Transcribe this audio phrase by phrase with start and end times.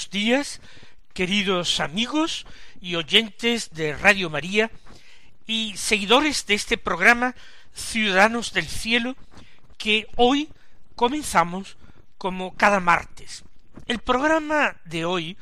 [0.00, 0.60] Buenos días,
[1.12, 2.46] queridos amigos
[2.80, 4.70] y oyentes de Radio María
[5.46, 7.34] y seguidores de este programa
[7.74, 9.14] Ciudadanos del Cielo
[9.76, 10.48] que hoy
[10.96, 11.76] comenzamos
[12.16, 13.44] como cada martes.
[13.88, 15.36] El programa de hoy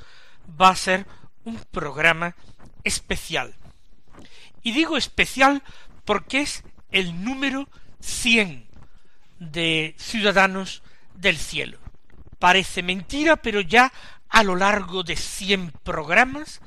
[0.60, 1.06] va a ser
[1.44, 2.34] un programa
[2.82, 3.54] especial.
[4.64, 5.62] Y digo especial
[6.04, 7.68] porque es el número
[8.00, 8.66] 100
[9.38, 10.82] de Ciudadanos
[11.14, 11.78] del Cielo.
[12.40, 13.92] Parece mentira, pero ya
[14.28, 16.60] a lo largo de cien programas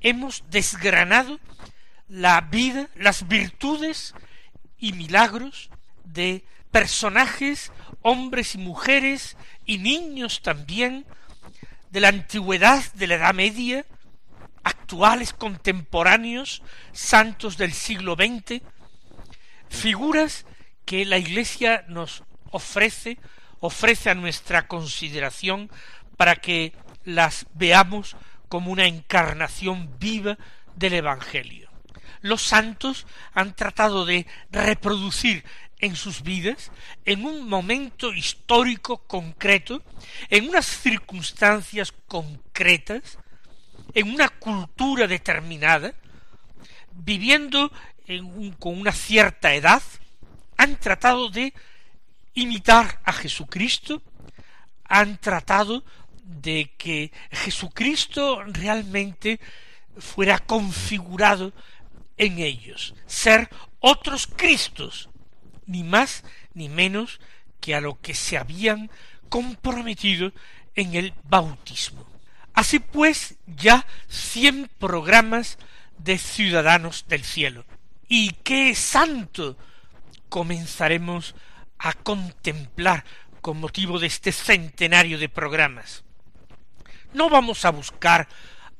[0.00, 1.38] hemos desgranado
[2.08, 4.14] la vida, las virtudes
[4.78, 5.70] y milagros
[6.04, 11.06] de personajes, hombres y mujeres, y niños también,
[11.90, 13.86] de la antigüedad, de la Edad Media,
[14.64, 18.62] actuales, contemporáneos, santos del siglo XX,
[19.68, 20.46] figuras
[20.84, 23.18] que la Iglesia nos ofrece
[23.62, 25.70] ofrece a nuestra consideración
[26.16, 26.72] para que
[27.04, 28.16] las veamos
[28.48, 30.38] como una encarnación viva
[30.76, 31.70] del Evangelio.
[32.20, 35.44] Los santos han tratado de reproducir
[35.80, 36.70] en sus vidas,
[37.04, 39.82] en un momento histórico concreto,
[40.30, 43.18] en unas circunstancias concretas,
[43.92, 45.94] en una cultura determinada,
[46.92, 47.72] viviendo
[48.58, 49.82] con una cierta edad,
[50.56, 51.52] han tratado de
[52.34, 54.02] imitar a Jesucristo,
[54.84, 55.84] han tratado
[56.22, 59.40] de que Jesucristo realmente
[59.98, 61.52] fuera configurado
[62.16, 63.48] en ellos, ser
[63.80, 65.08] otros Cristos,
[65.66, 66.24] ni más
[66.54, 67.20] ni menos
[67.60, 68.90] que a lo que se habían
[69.28, 70.32] comprometido
[70.74, 72.06] en el bautismo.
[72.54, 75.58] Así pues, ya cien programas
[75.98, 77.64] de ciudadanos del cielo.
[78.08, 79.56] ¿Y qué santo
[80.28, 81.34] comenzaremos
[81.78, 83.04] a contemplar
[83.42, 86.04] con motivo de este centenario de programas.
[87.14, 88.28] No vamos a buscar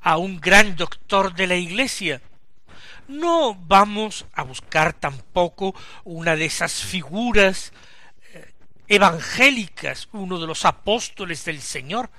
[0.01, 2.21] a un gran doctor de la Iglesia,
[3.09, 7.73] no vamos a buscar tampoco una de esas figuras
[8.33, 8.55] eh,
[8.89, 12.11] evangélicas, uno de los apóstoles del Señor.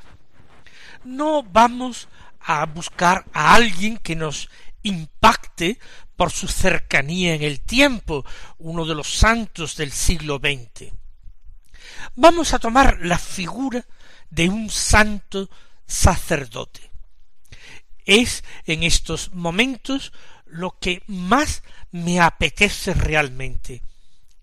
[1.03, 2.09] No vamos
[2.39, 4.49] a buscar a alguien que nos
[4.83, 5.79] impacte
[6.15, 8.25] por su cercanía en el tiempo,
[8.59, 10.91] uno de los santos del siglo XX.
[12.15, 13.85] Vamos a tomar la figura
[14.29, 15.49] de un santo
[15.87, 16.91] sacerdote.
[18.05, 20.11] Es en estos momentos
[20.45, 23.81] lo que más me apetece realmente,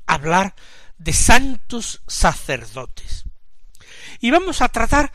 [0.06, 0.54] hablar
[0.98, 3.24] de santos sacerdotes.
[4.20, 5.12] Y vamos a tratar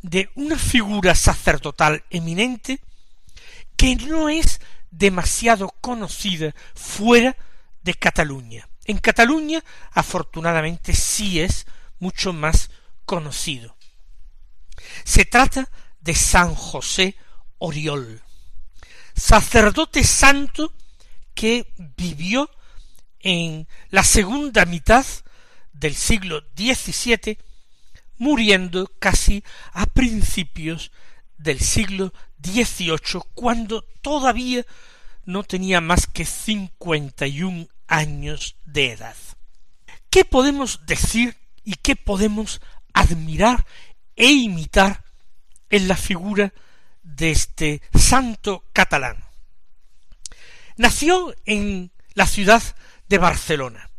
[0.00, 2.80] de una figura sacerdotal eminente
[3.76, 7.36] que no es demasiado conocida fuera
[7.82, 8.68] de Cataluña.
[8.84, 9.62] En Cataluña,
[9.92, 11.66] afortunadamente, sí es
[11.98, 12.70] mucho más
[13.04, 13.76] conocido.
[15.04, 15.68] Se trata
[16.00, 17.16] de San José
[17.58, 18.22] Oriol,
[19.14, 20.72] sacerdote santo
[21.34, 22.50] que vivió
[23.20, 25.06] en la segunda mitad
[25.72, 27.38] del siglo XVII,
[28.18, 29.42] muriendo casi
[29.72, 30.92] a principios
[31.38, 32.12] del siglo
[32.42, 34.64] XVIII, cuando todavía
[35.24, 39.16] no tenía más que cincuenta y un años de edad.
[40.10, 42.60] ¿Qué podemos decir y qué podemos
[42.92, 43.66] admirar
[44.16, 45.04] e imitar
[45.70, 46.52] en la figura
[47.02, 49.16] de este santo catalán?
[50.76, 52.62] Nació en la ciudad
[53.08, 53.92] de Barcelona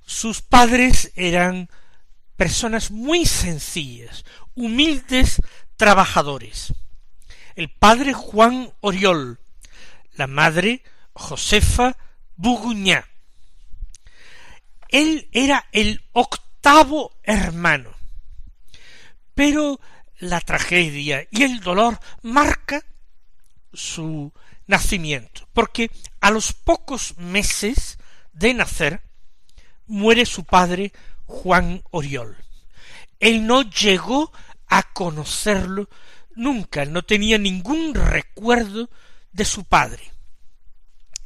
[0.07, 1.69] Sus padres eran
[2.37, 5.41] personas muy sencillas, humildes
[5.77, 6.75] trabajadores.
[7.55, 9.39] El padre Juan Oriol,
[10.15, 10.83] la madre
[11.13, 11.97] Josefa
[12.37, 13.07] Buguñá.
[14.89, 17.91] Él era el octavo hermano.
[19.35, 19.81] Pero
[20.19, 22.85] la tragedia y el dolor marca
[23.73, 24.33] su
[24.67, 25.91] nacimiento, porque
[26.21, 27.99] a los pocos meses
[28.33, 29.03] de nacer
[29.87, 30.93] muere su padre
[31.27, 32.37] Juan Oriol.
[33.21, 34.33] Él no llegó
[34.67, 35.89] a conocerlo
[36.35, 38.89] nunca, no tenía ningún recuerdo
[39.35, 40.11] de su padre.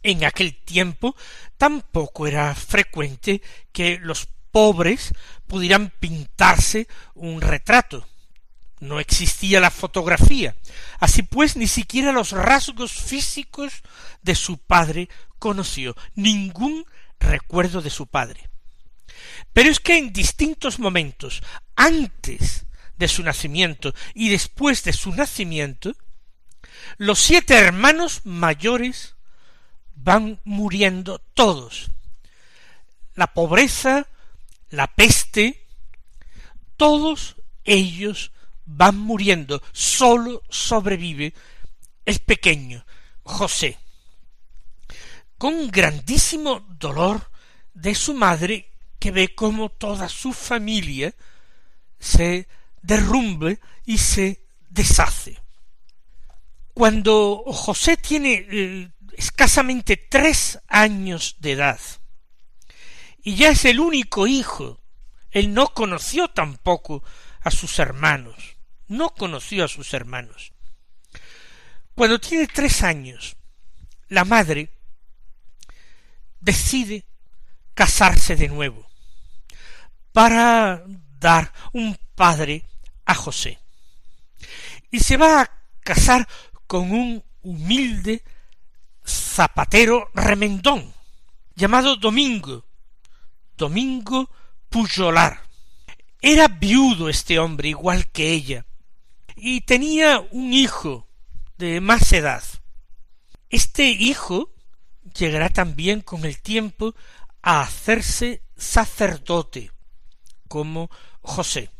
[0.03, 1.15] En aquel tiempo
[1.57, 5.13] tampoco era frecuente que los pobres
[5.47, 8.07] pudieran pintarse un retrato.
[8.81, 10.57] No existía la fotografía.
[10.99, 13.83] Así pues, ni siquiera los rasgos físicos
[14.23, 15.09] de su padre
[15.39, 16.87] conoció, ningún
[17.19, 18.49] recuerdo de su padre.
[19.53, 21.43] Pero es que en distintos momentos,
[21.75, 22.67] antes
[22.97, 25.95] de su nacimiento y después de su nacimiento,
[26.97, 29.15] los siete hermanos mayores
[29.95, 31.91] van muriendo todos.
[33.15, 34.07] La pobreza,
[34.71, 35.65] la peste,
[36.77, 38.33] todos ellos
[38.65, 39.63] van muriendo.
[39.73, 41.35] Solo sobrevive
[42.05, 42.85] el pequeño
[43.23, 43.79] José.
[45.37, 47.31] Con grandísimo dolor
[47.75, 51.15] de su madre que ve cómo toda su familia
[51.99, 52.49] se
[52.83, 55.39] derrumbe y se deshace.
[56.79, 61.81] Cuando José tiene eh, escasamente tres años de edad,
[63.21, 64.81] y ya es el único hijo,
[65.33, 67.03] él no conoció tampoco
[67.41, 68.37] a sus hermanos,
[68.87, 70.53] no conoció a sus hermanos.
[71.97, 73.35] Cuando tiene tres años,
[74.07, 74.71] la madre
[76.39, 77.07] decide
[77.75, 78.87] casarse de nuevo
[80.13, 80.85] para
[81.19, 82.63] dar un padre
[83.05, 83.59] a José.
[84.93, 85.51] Y se va a
[85.89, 86.29] casar
[86.69, 88.23] con un humilde
[89.05, 90.93] zapatero remendón,
[91.57, 92.67] llamado Domingo,
[93.57, 94.31] Domingo
[94.69, 95.43] Pujolar.
[96.21, 98.67] Era viudo este hombre igual que ella,
[99.35, 101.09] y tenía un hijo
[101.57, 102.45] de más edad.
[103.49, 104.53] Este hijo
[105.17, 106.95] llegará también con el tiempo
[107.41, 109.73] a hacerse sacerdote,
[110.49, 110.91] como
[111.23, 111.71] José.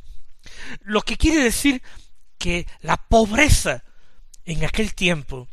[0.81, 1.83] Lo que quiere decir
[2.39, 3.85] que la pobreza
[4.49, 5.47] en aquel tiempo,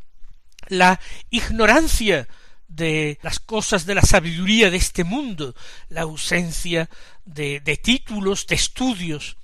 [0.67, 2.29] la ignorancia
[2.69, 5.53] de las cosas de la sabiduría de este mundo,
[5.89, 6.89] la ausencia
[7.25, 9.37] de, títulos, de estudios,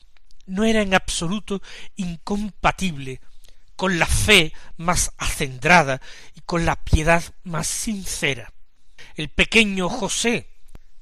[0.45, 1.61] no era en absoluto
[1.97, 3.19] incompatible
[3.75, 6.01] con la fe más acendrada
[6.33, 8.53] y con la piedad más sincera.
[9.15, 10.47] El pequeño José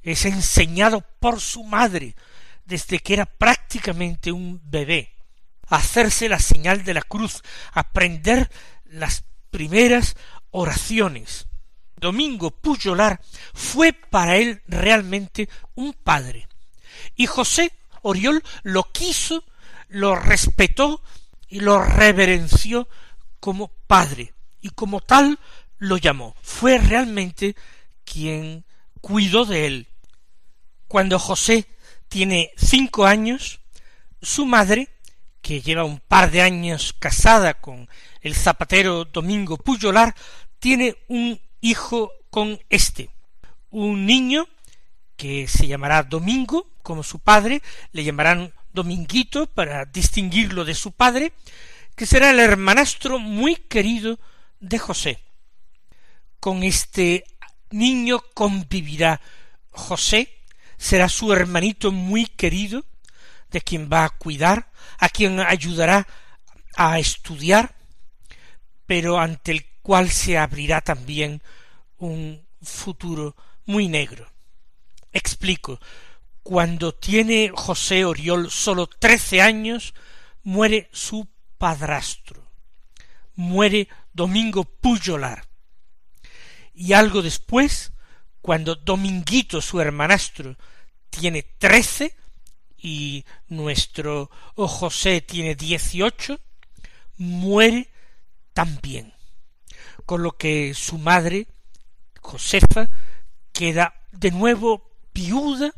[0.02, 2.16] es enseñado por su madre
[2.64, 5.19] desde que era prácticamente un bebé,
[5.76, 8.50] hacerse la señal de la cruz, aprender
[8.84, 10.16] las primeras
[10.50, 11.46] oraciones.
[11.96, 13.20] Domingo Puyolar
[13.54, 16.48] fue para él realmente un padre.
[17.14, 17.72] Y José
[18.02, 19.44] Oriol lo quiso,
[19.88, 21.02] lo respetó
[21.48, 22.88] y lo reverenció
[23.38, 25.38] como padre, y como tal
[25.78, 26.34] lo llamó.
[26.42, 27.56] Fue realmente
[28.04, 28.64] quien
[29.00, 29.88] cuidó de él.
[30.88, 31.66] Cuando José
[32.08, 33.60] tiene cinco años,
[34.22, 34.88] su madre,
[35.50, 37.88] que lleva un par de años casada con
[38.20, 40.14] el zapatero Domingo Puyolar,
[40.60, 43.10] tiene un hijo con éste,
[43.68, 44.46] un niño
[45.16, 51.32] que se llamará Domingo, como su padre, le llamarán Dominguito para distinguirlo de su padre,
[51.96, 54.20] que será el hermanastro muy querido
[54.60, 55.18] de José.
[56.38, 57.24] Con este
[57.70, 59.20] niño convivirá
[59.72, 60.32] José,
[60.78, 62.84] será su hermanito muy querido,
[63.50, 66.06] de quien va a cuidar, a quien ayudará
[66.76, 67.74] a estudiar,
[68.86, 71.42] pero ante el cual se abrirá también
[71.98, 74.30] un futuro muy negro.
[75.12, 75.80] Explico.
[76.42, 79.94] Cuando tiene José Oriol solo trece años,
[80.42, 81.28] muere su
[81.58, 82.50] padrastro.
[83.34, 85.46] Muere Domingo Puyolar.
[86.72, 87.92] Y algo después,
[88.40, 90.56] cuando Dominguito, su hermanastro,
[91.10, 92.16] tiene trece
[92.82, 96.40] y nuestro José tiene dieciocho,
[97.16, 97.88] muere
[98.52, 99.12] también.
[100.06, 101.46] Con lo que su madre,
[102.20, 102.88] Josefa,
[103.52, 105.72] queda de nuevo viuda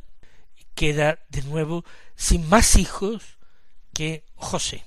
[0.75, 1.85] queda de nuevo
[2.17, 3.39] sin más hijos
[3.93, 4.85] que José.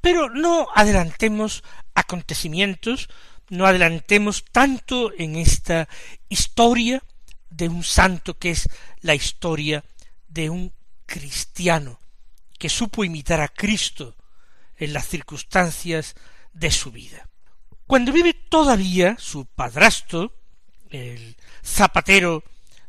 [0.00, 1.62] Pero no adelantemos
[1.94, 3.08] acontecimientos,
[3.48, 5.88] no adelantemos tanto en esta
[6.28, 7.02] historia
[7.50, 8.68] de un santo que es
[9.00, 9.84] la historia
[10.28, 10.72] de un
[11.06, 11.98] cristiano
[12.58, 14.16] que supo imitar a Cristo
[14.76, 16.14] en las circunstancias
[16.52, 17.28] de su vida.
[17.86, 20.34] Cuando vive todavía su padrastro,
[20.90, 22.42] el zapatero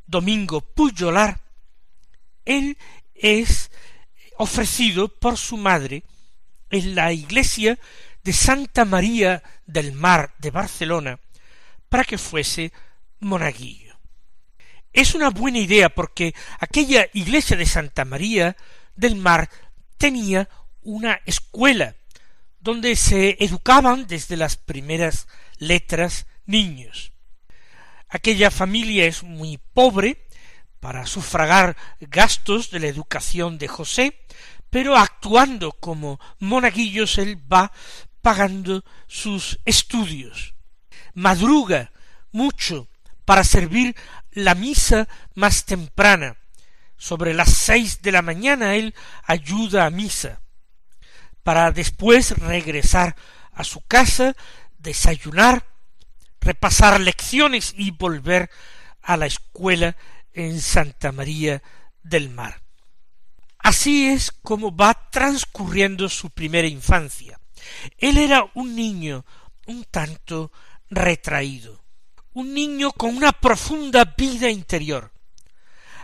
[0.06, 1.40] Domingo Puyolar,
[2.46, 2.78] él
[3.14, 3.70] es
[4.38, 6.04] ofrecido por su madre
[6.70, 7.78] en la iglesia
[8.24, 11.20] de Santa María del Mar de Barcelona
[11.90, 12.72] para que fuese
[13.20, 13.87] monaguillo.
[14.98, 18.58] Es una buena idea porque aquella iglesia de Santa María
[18.96, 19.48] del Mar
[20.00, 20.50] tenía
[20.82, 21.96] una escuela
[22.60, 25.28] donde se educaban desde las primeras
[25.60, 27.12] letras niños.
[28.10, 30.26] Aquella familia es muy pobre
[30.80, 34.20] para sufragar gastos de la educación de José,
[34.72, 37.72] pero actuando como monaguillos él va
[38.24, 40.56] pagando sus estudios.
[41.14, 41.92] Madruga
[42.32, 42.88] mucho
[43.26, 43.94] para servir
[44.38, 46.38] la misa más temprana.
[46.96, 50.42] Sobre las seis de la mañana él ayuda a misa,
[51.44, 53.16] para después regresar
[53.52, 54.36] a su casa,
[54.78, 55.66] desayunar,
[56.40, 58.50] repasar lecciones y volver
[59.02, 59.96] a la escuela
[60.34, 61.64] en Santa María
[62.04, 62.62] del Mar.
[63.60, 67.40] Así es como va transcurriendo su primera infancia.
[67.98, 69.26] Él era un niño
[69.66, 70.52] un tanto
[70.90, 71.87] retraído,
[72.38, 75.12] un niño con una profunda vida interior,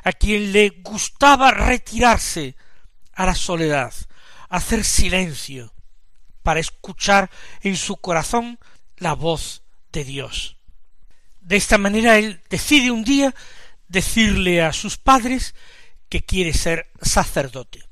[0.04, 2.56] a quien le gustaba retirarse
[3.14, 3.94] a la soledad,
[4.50, 5.72] hacer silencio,
[6.42, 7.30] para escuchar
[7.62, 8.58] en su corazón
[8.98, 9.62] la voz
[9.92, 10.58] de Dios.
[11.40, 13.36] De esta manera él decide un día
[13.88, 15.54] decirle a sus padres
[16.10, 17.84] que quiere ser sacerdote.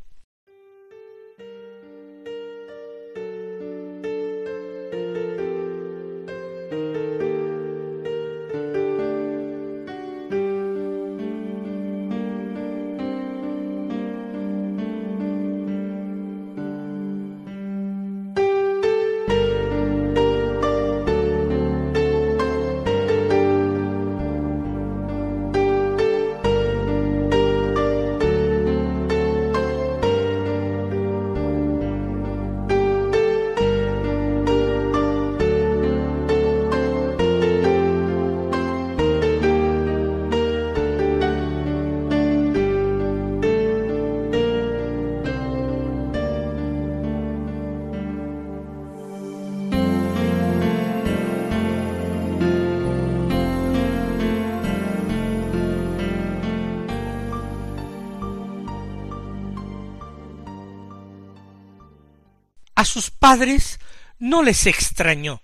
[62.92, 63.80] Sus padres
[64.20, 65.42] no les extrañó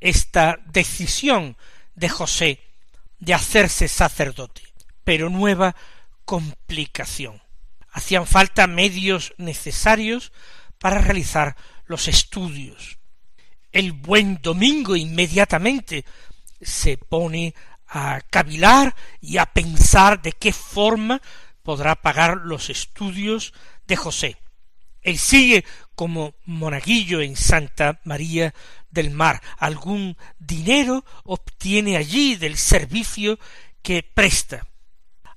[0.00, 1.56] esta decisión
[1.94, 2.60] de José
[3.18, 4.62] de hacerse sacerdote,
[5.04, 5.76] pero nueva
[6.24, 7.42] complicación.
[7.90, 10.32] Hacían falta medios necesarios
[10.78, 12.98] para realizar los estudios.
[13.70, 16.06] El buen domingo inmediatamente
[16.60, 17.54] se pone
[17.86, 21.20] a cavilar y a pensar de qué forma
[21.62, 23.52] podrá pagar los estudios
[23.86, 24.38] de José.
[25.02, 25.64] Él sigue
[25.94, 28.54] como monaguillo en Santa María
[28.90, 29.42] del Mar.
[29.58, 33.38] Algún dinero obtiene allí del servicio
[33.82, 34.66] que presta.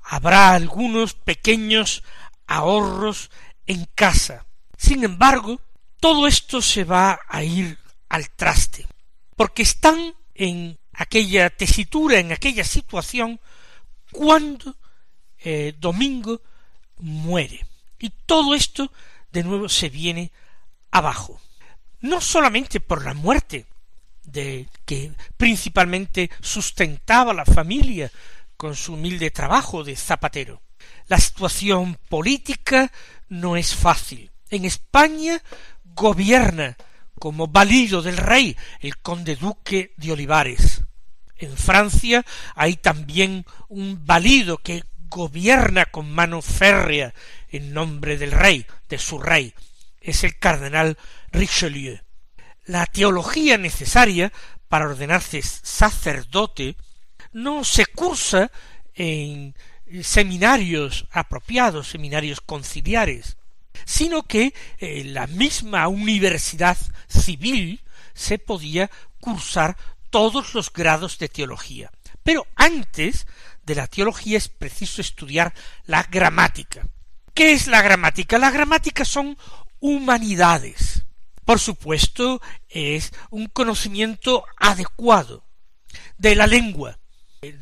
[0.03, 2.03] Habrá algunos pequeños
[2.47, 3.31] ahorros
[3.65, 4.45] en casa.
[4.77, 5.61] Sin embargo,
[5.99, 7.77] todo esto se va a ir
[8.09, 8.87] al traste,
[9.35, 13.39] porque están en aquella tesitura, en aquella situación,
[14.11, 14.75] cuando
[15.39, 16.41] eh, Domingo
[16.97, 17.65] muere.
[17.99, 18.91] Y todo esto
[19.31, 20.31] de nuevo se viene
[20.91, 21.39] abajo.
[21.99, 23.65] No solamente por la muerte
[24.23, 28.11] de que principalmente sustentaba la familia
[28.57, 30.61] con su humilde trabajo de zapatero.
[31.07, 32.91] La situación política
[33.29, 34.31] no es fácil.
[34.49, 35.41] En España
[35.83, 36.77] gobierna
[37.19, 40.81] como valido del rey el conde duque de Olivares.
[41.37, 47.13] En Francia hay también un valido que gobierna con mano férrea
[47.49, 49.53] en nombre del rey, de su rey,
[49.99, 50.97] es el cardenal
[51.31, 51.99] Richelieu.
[52.65, 54.31] La teología necesaria
[54.69, 56.77] para ordenarse sacerdote
[57.33, 58.51] no se cursa
[58.95, 59.53] en
[60.01, 63.37] seminarios apropiados, seminarios conciliares,
[63.85, 66.77] sino que en la misma universidad
[67.07, 67.81] civil
[68.13, 68.89] se podía
[69.19, 69.75] cursar
[70.09, 71.91] todos los grados de teología.
[72.23, 73.25] Pero antes
[73.63, 75.53] de la teología es preciso estudiar
[75.85, 76.87] la gramática.
[77.33, 78.37] ¿Qué es la gramática?
[78.37, 79.37] La gramática son
[79.79, 81.03] humanidades.
[81.45, 85.45] Por supuesto, es un conocimiento adecuado
[86.17, 86.99] de la lengua,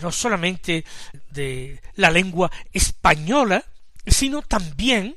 [0.01, 0.85] no solamente
[1.31, 3.63] de la lengua española,
[4.05, 5.15] sino también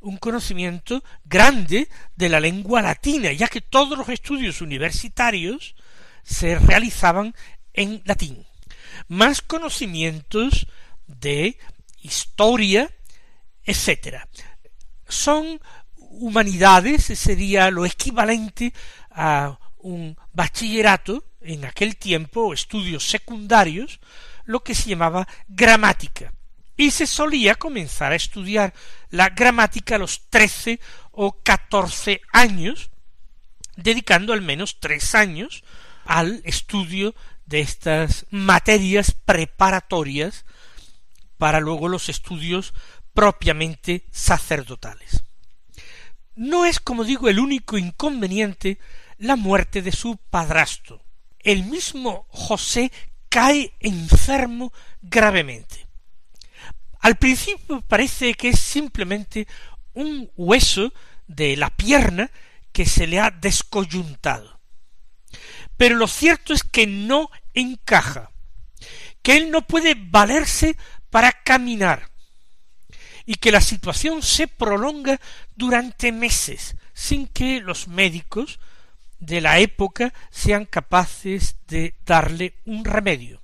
[0.00, 5.74] un conocimiento grande de la lengua latina, ya que todos los estudios universitarios
[6.22, 7.34] se realizaban
[7.72, 8.44] en latín.
[9.08, 10.66] Más conocimientos
[11.06, 11.58] de
[12.00, 12.90] historia,
[13.64, 14.28] etcétera.
[15.08, 15.60] Son
[15.96, 18.72] humanidades, sería lo equivalente
[19.10, 24.00] a un bachillerato en aquel tiempo, estudios secundarios,
[24.44, 26.32] lo que se llamaba gramática.
[26.76, 28.72] Y se solía comenzar a estudiar
[29.10, 30.80] la gramática a los trece
[31.10, 32.90] o catorce años,
[33.76, 35.64] dedicando al menos tres años
[36.04, 37.14] al estudio
[37.52, 40.46] de estas materias preparatorias
[41.36, 42.72] para luego los estudios
[43.12, 45.24] propiamente sacerdotales.
[46.34, 48.78] No es, como digo, el único inconveniente
[49.18, 51.04] la muerte de su padrastro.
[51.40, 52.90] El mismo José
[53.28, 55.86] cae enfermo gravemente.
[57.00, 59.46] Al principio parece que es simplemente
[59.92, 60.94] un hueso
[61.26, 62.30] de la pierna
[62.72, 64.61] que se le ha descoyuntado.
[65.76, 68.30] Pero lo cierto es que no encaja,
[69.22, 70.76] que él no puede valerse
[71.10, 72.10] para caminar,
[73.26, 75.20] y que la situación se prolonga
[75.54, 78.60] durante meses sin que los médicos
[79.18, 83.40] de la época sean capaces de darle un remedio.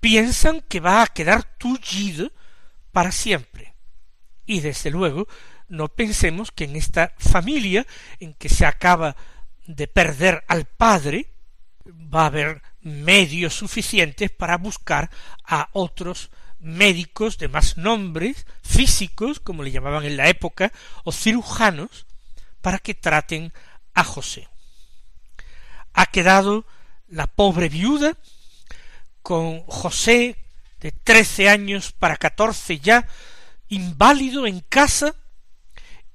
[0.00, 2.32] Piensan que va a quedar tullido
[2.92, 3.74] para siempre.
[4.46, 5.26] Y desde luego
[5.68, 7.86] no pensemos que en esta familia
[8.20, 9.16] en que se acaba
[9.68, 11.28] de perder al padre
[11.86, 15.10] va a haber medios suficientes para buscar
[15.44, 20.72] a otros médicos de más nombres, físicos, como le llamaban en la época,
[21.04, 22.06] o cirujanos,
[22.62, 23.52] para que traten
[23.94, 24.48] a José.
[25.92, 26.64] Ha quedado
[27.06, 28.16] la pobre viuda
[29.22, 30.36] con José
[30.80, 33.06] de trece años para catorce ya,
[33.68, 35.14] inválido en casa,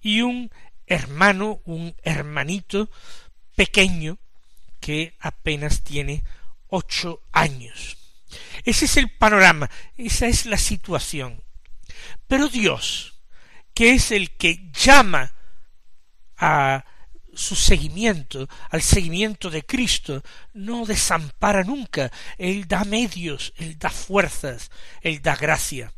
[0.01, 0.51] y un
[0.87, 2.89] hermano, un hermanito
[3.55, 4.17] pequeño,
[4.79, 6.23] que apenas tiene
[6.67, 7.97] ocho años.
[8.65, 11.41] Ese es el panorama, esa es la situación.
[12.27, 13.21] Pero Dios,
[13.73, 15.33] que es el que llama
[16.37, 16.85] a
[17.33, 24.69] su seguimiento, al seguimiento de Cristo, no desampara nunca, Él da medios, Él da fuerzas,
[25.01, 25.93] Él da gracia.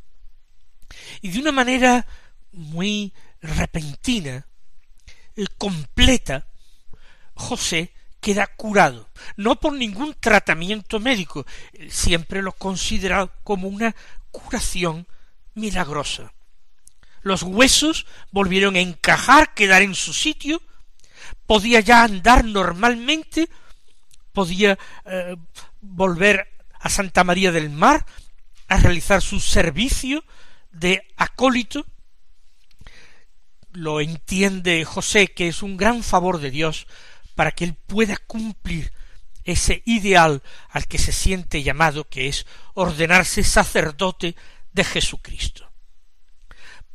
[1.22, 2.06] Y de una manera
[2.52, 4.48] muy repentina,
[5.58, 6.48] completa,
[7.36, 11.46] José queda curado, no por ningún tratamiento médico,
[11.90, 13.96] siempre lo considera como una
[14.32, 15.08] curación
[15.54, 16.34] milagrosa.
[17.22, 20.62] Los huesos volvieron a encajar, quedar en su sitio,
[21.46, 23.50] podía ya andar normalmente,
[24.34, 25.36] podía eh,
[25.82, 26.48] volver
[26.80, 28.06] a Santa María del Mar
[28.68, 30.24] a realizar su servicio
[30.72, 31.86] de acólito.
[33.72, 36.88] Lo entiende José que es un gran favor de Dios
[37.36, 38.92] para que él pueda cumplir
[39.44, 44.36] ese ideal al que se siente llamado, que es ordenarse sacerdote
[44.72, 45.70] de Jesucristo.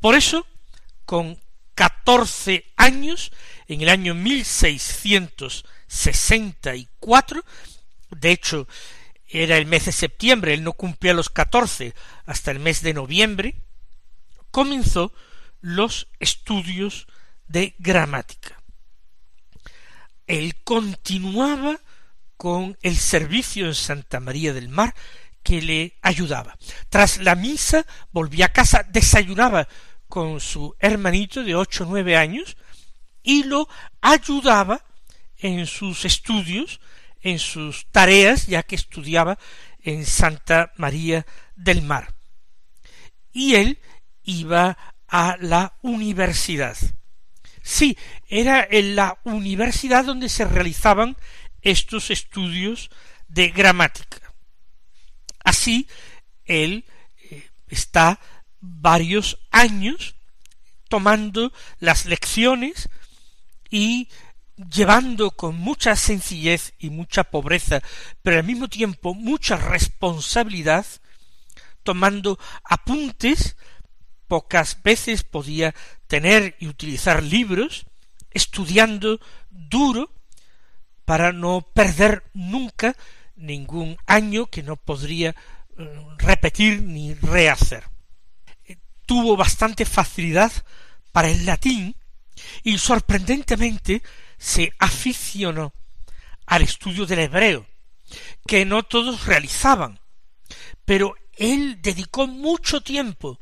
[0.01, 0.47] Por eso,
[1.05, 1.39] con
[1.75, 3.31] catorce años,
[3.69, 7.45] en el año mil seiscientos sesenta y cuatro,
[8.11, 8.67] de hecho,
[9.29, 11.95] era el mes de septiembre, él no cumplía los catorce
[12.27, 13.55] hasta el mes de noviembre,
[14.51, 15.13] comenzó
[15.61, 17.07] los estudios
[17.47, 18.60] de gramática
[20.31, 21.81] él continuaba
[22.37, 24.95] con el servicio en Santa María del Mar
[25.43, 26.57] que le ayudaba.
[26.89, 29.67] Tras la misa volvía a casa, desayunaba
[30.09, 32.57] con su hermanito de ocho o nueve años
[33.23, 33.69] y lo
[34.01, 34.85] ayudaba
[35.37, 36.81] en sus estudios,
[37.23, 39.39] en sus tareas, ya que estudiaba
[39.81, 42.15] en Santa María del Mar.
[43.33, 43.79] Y él
[44.23, 46.77] iba a la universidad.
[47.63, 47.97] Sí,
[48.29, 51.17] era en la universidad donde se realizaban
[51.63, 52.91] estos estudios
[53.29, 54.33] de gramática.
[55.45, 55.89] Así,
[56.45, 56.85] él
[57.31, 58.19] eh, está
[58.61, 60.17] varios años
[60.89, 62.89] tomando las lecciones
[63.71, 64.09] y
[64.57, 67.83] llevando con mucha sencillez y mucha pobreza,
[68.23, 70.85] pero al mismo tiempo mucha responsabilidad,
[71.83, 73.57] tomando apuntes
[74.31, 75.75] pocas veces podía
[76.07, 77.85] tener y utilizar libros,
[78.31, 79.19] estudiando
[79.51, 80.15] duro
[81.05, 82.97] para no perder nunca
[83.35, 87.83] ningún año que no podría eh, repetir ni rehacer.
[88.67, 90.53] Eh, tuvo bastante facilidad
[91.11, 91.97] para el latín
[92.63, 94.01] y sorprendentemente
[94.39, 95.73] se aficionó
[96.47, 97.67] al estudio del hebreo,
[98.47, 99.99] que no todos realizaban,
[100.85, 103.41] pero él dedicó mucho tiempo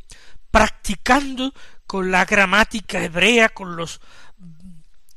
[0.58, 1.54] practicando
[1.86, 4.00] con la gramática hebrea, con los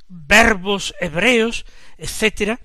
[0.07, 1.65] verbos hebreos,
[1.97, 2.59] etcétera,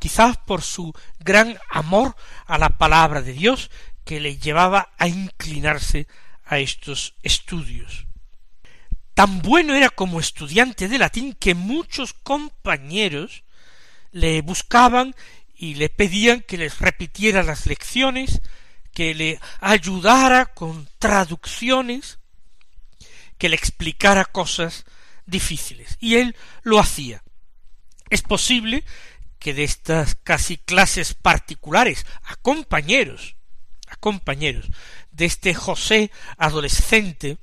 [0.00, 3.70] quizás por su gran amor a la palabra de Dios
[4.04, 6.08] que le llevaba a inclinarse
[6.44, 8.08] a estos estudios.
[9.14, 13.44] Tan bueno era como estudiante de latín que muchos compañeros
[14.10, 15.14] le buscaban
[15.54, 18.42] y le pedían que les repitiera las lecciones,
[18.96, 22.18] que le ayudara con traducciones,
[23.36, 24.86] que le explicara cosas
[25.26, 25.98] difíciles.
[26.00, 27.22] Y él lo hacía.
[28.08, 28.84] Es posible
[29.38, 33.36] que de estas casi clases particulares a compañeros,
[33.86, 34.64] a compañeros
[35.10, 37.36] de este José adolescente,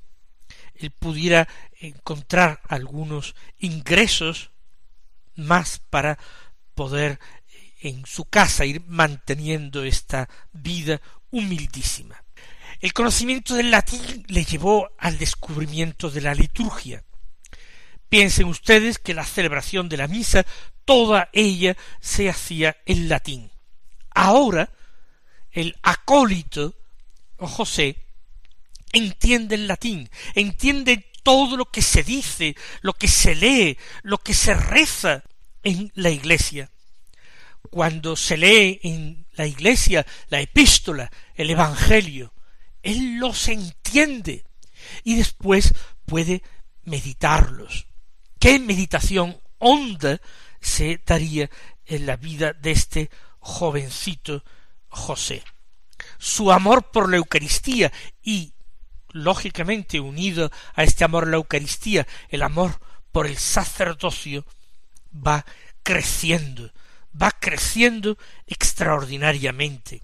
[0.73, 1.47] él pudiera
[1.79, 4.49] encontrar algunos ingresos
[5.35, 6.17] más para
[6.73, 7.19] poder
[7.83, 12.23] en su casa ir manteniendo esta vida humildísima.
[12.79, 17.03] El conocimiento del latín le llevó al descubrimiento de la liturgia.
[18.09, 20.45] Piensen ustedes que la celebración de la misa,
[20.85, 23.51] toda ella se hacía en latín.
[24.11, 24.71] Ahora,
[25.51, 26.75] el acólito
[27.37, 27.97] o José
[28.93, 34.33] entiende el latín, entiende todo lo que se dice, lo que se lee, lo que
[34.33, 35.23] se reza
[35.63, 36.69] en la iglesia.
[37.69, 42.33] Cuando se lee en la iglesia la epístola, el Evangelio,
[42.81, 44.45] él los entiende
[45.03, 45.73] y después
[46.05, 46.43] puede
[46.83, 47.87] meditarlos.
[48.39, 50.19] ¿Qué meditación honda
[50.59, 51.49] se daría
[51.85, 54.43] en la vida de este jovencito
[54.89, 55.43] José?
[56.17, 58.53] Su amor por la Eucaristía y,
[59.11, 62.79] lógicamente, unido a este amor a la Eucaristía, el amor
[63.11, 64.45] por el sacerdocio,
[65.15, 65.45] va
[65.83, 66.71] creciendo,
[67.19, 70.03] va creciendo extraordinariamente.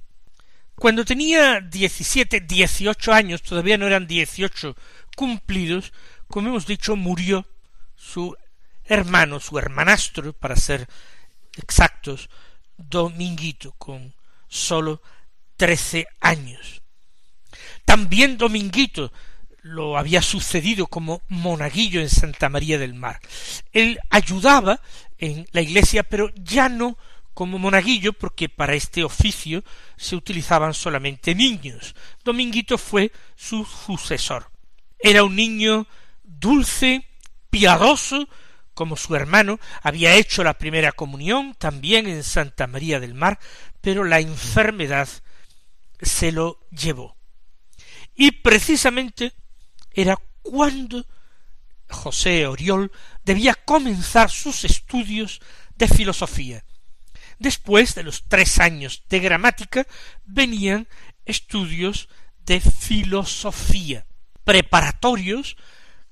[0.75, 4.75] Cuando tenía diecisiete, dieciocho años, todavía no eran dieciocho
[5.15, 5.91] cumplidos,
[6.27, 7.45] como hemos dicho, murió
[7.95, 8.35] su
[8.85, 10.87] hermano, su hermanastro, para ser
[11.57, 12.29] exactos,
[12.77, 14.13] Dominguito, con
[14.47, 15.01] sólo
[15.57, 16.81] trece años.
[17.83, 19.11] También Dominguito
[19.61, 23.19] lo había sucedido como monaguillo en Santa María del Mar.
[23.73, 24.79] Él ayudaba
[25.19, 26.97] en la iglesia, pero ya no
[27.33, 29.63] como monaguillo, porque para este oficio
[29.95, 31.95] se utilizaban solamente niños.
[32.23, 34.51] Dominguito fue su sucesor.
[34.97, 35.87] Era un niño
[36.23, 37.05] dulce,
[37.49, 38.27] piadoso,
[38.73, 43.39] como su hermano, había hecho la primera comunión también en Santa María del Mar,
[43.81, 45.09] pero la enfermedad
[46.01, 47.17] se lo llevó.
[48.15, 49.33] Y precisamente
[49.91, 51.05] era cuando
[51.89, 52.91] José Oriol
[53.29, 55.39] debía comenzar sus estudios
[55.75, 56.63] de filosofía.
[57.37, 59.85] Después de los tres años de gramática
[60.25, 60.87] venían
[61.25, 62.09] estudios
[62.47, 64.07] de filosofía,
[64.43, 65.57] preparatorios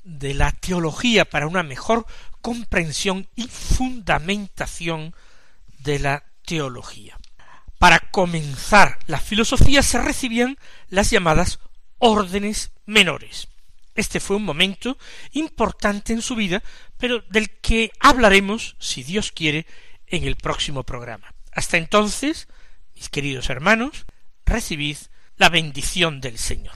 [0.04, 2.06] de la teología para una mejor
[2.42, 5.16] comprensión y fundamentación
[5.80, 7.18] de la teología.
[7.80, 11.58] Para comenzar la filosofía se recibían las llamadas
[11.98, 13.48] órdenes menores.
[13.98, 14.98] Este fue un momento
[15.34, 16.64] importante en su vida,
[16.98, 19.66] pero del que hablaremos, si Dios quiere,
[20.06, 21.34] en el próximo programa.
[21.52, 22.48] Hasta entonces,
[22.96, 24.06] mis queridos hermanos,
[24.46, 24.98] recibid
[25.36, 26.76] la bendición del Señor.